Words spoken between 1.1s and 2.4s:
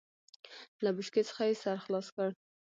څخه يې سر خلاص کړ.